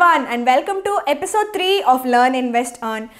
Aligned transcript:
everyone, 0.00 0.26
and 0.32 0.46
welcome 0.46 0.80
to 0.84 1.00
episode 1.08 1.46
3 1.52 1.82
of 1.82 2.04
Learn, 2.06 2.32
Invest, 2.36 2.78
Earn. 2.84 3.10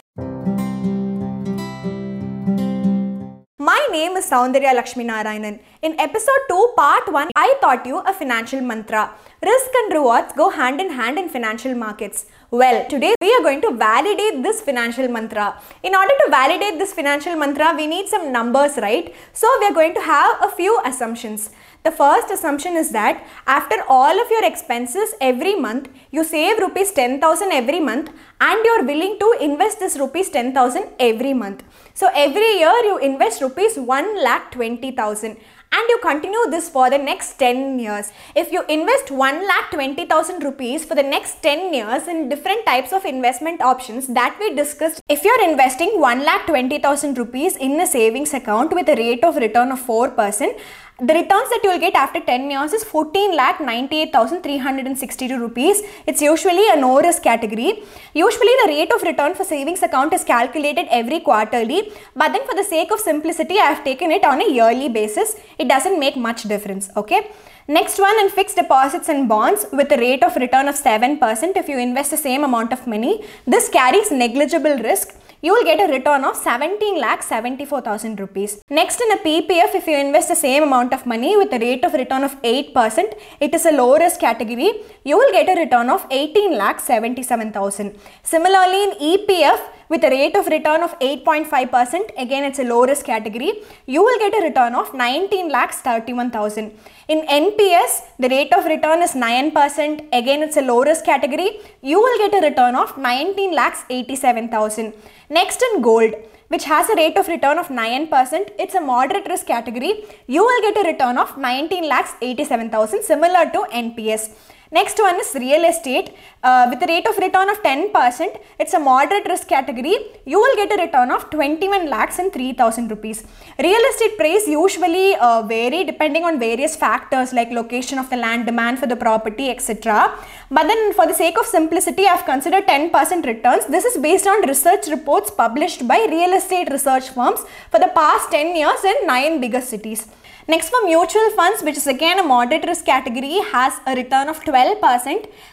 My 3.58 3.88
name 3.90 4.12
is 4.12 4.30
Soundarya 4.30 4.74
Lakshmi 4.76 5.04
Narayanan. 5.04 5.58
In 5.82 5.98
episode 5.98 6.44
2, 6.48 6.74
part 6.76 7.12
1, 7.12 7.30
I 7.34 7.56
taught 7.60 7.84
you 7.84 7.98
a 7.98 8.12
financial 8.12 8.60
mantra. 8.60 9.12
Risk 9.42 9.70
and 9.74 9.92
rewards 9.92 10.32
go 10.36 10.50
hand 10.50 10.80
in 10.80 10.90
hand 10.90 11.18
in 11.18 11.28
financial 11.28 11.74
markets. 11.74 12.26
Well, 12.50 12.86
today 12.86 13.14
we 13.20 13.30
are 13.34 13.42
going 13.42 13.60
to 13.60 13.72
validate 13.72 14.42
this 14.42 14.62
financial 14.62 15.06
mantra. 15.06 15.60
In 15.82 15.94
order 15.94 16.14
to 16.24 16.30
validate 16.30 16.78
this 16.78 16.94
financial 16.94 17.36
mantra, 17.36 17.74
we 17.76 17.86
need 17.86 18.08
some 18.08 18.32
numbers, 18.32 18.78
right? 18.78 19.14
So, 19.34 19.46
we 19.60 19.66
are 19.66 19.74
going 19.74 19.92
to 19.92 20.00
have 20.00 20.38
a 20.42 20.50
few 20.52 20.80
assumptions. 20.86 21.50
The 21.84 21.90
first 21.90 22.30
assumption 22.30 22.74
is 22.74 22.90
that 22.92 23.22
after 23.46 23.76
all 23.86 24.18
of 24.18 24.30
your 24.30 24.46
expenses 24.46 25.12
every 25.20 25.56
month, 25.56 25.90
you 26.10 26.24
save 26.24 26.58
rupees 26.58 26.90
10,000 26.92 27.52
every 27.52 27.80
month 27.80 28.10
and 28.40 28.64
you 28.64 28.70
are 28.70 28.84
willing 28.84 29.18
to 29.18 29.36
invest 29.42 29.78
this 29.78 29.98
rupees 29.98 30.30
10,000 30.30 30.88
every 30.98 31.34
month. 31.34 31.62
So 31.92 32.08
every 32.14 32.58
year 32.60 32.74
you 32.82 32.98
invest 32.98 33.42
rupees 33.42 33.78
1 33.78 34.24
lakh 34.24 34.52
20,000 34.52 35.36
and 35.72 35.88
you 35.88 35.98
continue 36.02 36.44
this 36.50 36.68
for 36.68 36.88
the 36.90 36.98
next 36.98 37.38
10 37.38 37.78
years. 37.78 38.10
If 38.34 38.52
you 38.52 38.64
invest 38.68 39.10
1 39.10 39.46
lakh 39.46 39.70
20,000 39.70 40.42
rupees 40.42 40.84
for 40.84 40.94
the 40.94 41.02
next 41.02 41.42
10 41.42 41.74
years 41.74 42.08
in 42.08 42.28
different 42.28 42.64
types 42.64 42.92
of 42.92 43.04
investment 43.04 43.60
options 43.60 44.06
that 44.08 44.36
we 44.40 44.54
discussed, 44.54 45.00
if 45.08 45.24
you're 45.24 45.48
investing 45.48 46.00
1 46.00 46.24
lakh 46.24 46.46
20,000 46.46 47.18
rupees 47.18 47.56
in 47.56 47.80
a 47.80 47.86
savings 47.86 48.34
account 48.34 48.72
with 48.72 48.88
a 48.88 48.96
rate 48.96 49.24
of 49.24 49.36
return 49.36 49.72
of 49.72 49.80
4%, 49.80 50.58
the 51.00 51.14
returns 51.14 51.48
that 51.50 51.60
you 51.62 51.70
will 51.70 51.78
get 51.78 51.94
after 51.94 52.18
10 52.18 52.50
years 52.50 52.72
is 52.72 52.82
14 52.82 53.36
lakh 53.36 53.60
98,362 53.60 55.38
rupees. 55.38 55.80
It's 56.08 56.20
usually 56.20 56.68
a 56.70 56.74
no 56.74 57.00
risk 57.00 57.22
category. 57.22 57.84
Usually 58.14 58.54
the 58.62 58.70
rate 58.70 58.90
of 58.92 59.02
return 59.02 59.36
for 59.36 59.44
savings 59.44 59.80
account 59.84 60.12
is 60.12 60.24
calculated 60.24 60.88
every 60.90 61.20
quarterly, 61.20 61.92
but 62.16 62.32
then 62.32 62.44
for 62.48 62.56
the 62.56 62.64
sake 62.64 62.90
of 62.90 62.98
simplicity, 62.98 63.60
I 63.60 63.66
have 63.66 63.84
taken 63.84 64.10
it 64.10 64.24
on 64.24 64.40
a 64.40 64.50
yearly 64.50 64.88
basis. 64.88 65.36
It 65.58 65.68
doesn't 65.68 65.98
make 65.98 66.16
much 66.16 66.42
difference, 66.44 66.90
okay? 66.96 67.30
Next 67.66 67.98
one 67.98 68.18
in 68.20 68.30
fixed 68.30 68.56
deposits 68.56 69.08
and 69.08 69.28
bonds 69.28 69.66
with 69.72 69.90
a 69.92 69.98
rate 69.98 70.22
of 70.22 70.36
return 70.36 70.68
of 70.68 70.76
7% 70.76 71.56
if 71.56 71.68
you 71.68 71.78
invest 71.78 72.10
the 72.12 72.16
same 72.16 72.44
amount 72.44 72.72
of 72.72 72.86
money. 72.86 73.24
This 73.46 73.68
carries 73.68 74.10
negligible 74.10 74.78
risk 74.78 75.14
you 75.40 75.52
will 75.54 75.64
get 75.68 75.80
a 75.82 75.92
return 75.92 76.24
of 76.28 76.34
17 76.36 77.00
lakh 77.00 77.22
74,000 77.22 78.18
rupees. 78.18 78.60
Next 78.68 79.00
in 79.00 79.12
a 79.12 79.18
PPF, 79.18 79.72
if 79.80 79.86
you 79.86 79.96
invest 79.96 80.28
the 80.28 80.34
same 80.34 80.64
amount 80.64 80.92
of 80.92 81.06
money 81.06 81.36
with 81.36 81.52
a 81.52 81.60
rate 81.60 81.84
of 81.84 81.92
return 81.92 82.24
of 82.24 82.34
8%, 82.42 83.14
it 83.38 83.54
is 83.54 83.64
a 83.64 83.70
low 83.70 83.96
risk 83.96 84.18
category, 84.18 84.70
you 85.04 85.16
will 85.16 85.32
get 85.32 85.48
a 85.48 85.60
return 85.60 85.90
of 85.90 86.04
18 86.10 86.56
lakh 86.58 86.80
77,000. 86.80 87.96
Similarly 88.24 88.82
in 88.82 88.90
EPF, 89.10 89.60
with 89.88 90.04
a 90.04 90.10
rate 90.10 90.36
of 90.36 90.46
return 90.46 90.82
of 90.82 90.98
8.5%, 91.00 92.10
again 92.24 92.44
it's 92.44 92.58
a 92.58 92.64
low 92.64 92.84
risk 92.84 93.06
category, 93.06 93.52
you 93.86 94.02
will 94.02 94.18
get 94.18 94.34
a 94.38 94.42
return 94.48 94.74
of 94.74 94.92
19 94.94 95.48
lakhs 95.48 95.78
31,000. 95.80 96.72
In 97.08 97.20
NPS, 97.26 97.92
the 98.18 98.28
rate 98.28 98.52
of 98.52 98.64
return 98.66 99.02
is 99.02 99.12
9%, 99.12 100.08
again 100.12 100.42
it's 100.42 100.56
a 100.56 100.62
low 100.62 100.82
risk 100.82 101.04
category, 101.04 101.60
you 101.80 101.98
will 101.98 102.18
get 102.18 102.34
a 102.38 102.46
return 102.48 102.74
of 102.76 102.96
19 102.98 103.54
lakhs 103.54 103.84
87,000. 103.88 104.92
Next 105.30 105.62
in 105.62 105.80
gold, 105.80 106.14
which 106.48 106.64
has 106.64 106.88
a 106.90 106.96
rate 106.96 107.16
of 107.16 107.28
return 107.28 107.58
of 107.58 107.68
9%, 107.68 108.50
it's 108.58 108.74
a 108.74 108.80
moderate 108.80 109.26
risk 109.28 109.46
category, 109.46 110.04
you 110.26 110.42
will 110.42 110.60
get 110.66 110.84
a 110.84 110.88
return 110.92 111.16
of 111.18 111.36
19 111.36 111.88
lakhs 111.88 112.14
87,000 112.20 113.02
similar 113.02 113.44
to 113.54 113.66
NPS. 113.72 114.30
Next 114.70 114.98
one 114.98 115.18
is 115.18 115.34
real 115.34 115.64
estate 115.64 116.14
uh, 116.42 116.66
with 116.70 116.82
a 116.82 116.86
rate 116.86 117.06
of 117.08 117.16
return 117.16 117.48
of 117.48 117.62
10%. 117.62 118.38
It's 118.58 118.74
a 118.74 118.78
moderate 118.78 119.26
risk 119.26 119.48
category. 119.48 119.96
You 120.26 120.38
will 120.38 120.56
get 120.56 120.70
a 120.76 120.82
return 120.82 121.10
of 121.10 121.30
21 121.30 121.88
lakhs 121.88 122.18
and 122.18 122.30
3000 122.30 122.90
rupees. 122.90 123.24
Real 123.58 123.80
estate 123.90 124.18
price 124.18 124.46
usually 124.46 125.14
uh, 125.14 125.40
vary 125.42 125.84
depending 125.84 126.24
on 126.24 126.38
various 126.38 126.76
factors 126.76 127.32
like 127.32 127.50
location 127.50 127.98
of 127.98 128.10
the 128.10 128.16
land, 128.16 128.44
demand 128.44 128.78
for 128.78 128.86
the 128.86 128.96
property, 128.96 129.48
etc. 129.48 130.14
But 130.50 130.66
then 130.66 130.92
for 130.92 131.06
the 131.06 131.14
sake 131.14 131.38
of 131.38 131.46
simplicity, 131.46 132.06
I 132.06 132.16
have 132.16 132.26
considered 132.26 132.66
10% 132.66 133.24
returns. 133.24 133.64
This 133.66 133.86
is 133.86 133.96
based 133.96 134.26
on 134.26 134.46
research 134.46 134.86
reports 134.88 135.30
published 135.30 135.88
by 135.88 136.06
real 136.10 136.34
estate 136.34 136.70
research 136.70 137.08
firms 137.08 137.40
for 137.70 137.80
the 137.80 137.92
past 137.94 138.30
10 138.30 138.54
years 138.54 138.84
in 138.84 139.06
9 139.06 139.40
biggest 139.40 139.70
cities. 139.70 140.08
Next 140.52 140.70
for 140.70 140.82
mutual 140.82 141.28
funds 141.36 141.62
which 141.62 141.76
is 141.76 141.86
again 141.86 142.18
a 142.18 142.22
moderate 142.22 142.64
risk 142.64 142.86
category 142.86 143.38
has 143.52 143.74
a 143.86 143.94
return 143.94 144.30
of 144.30 144.42
12%. 144.44 144.57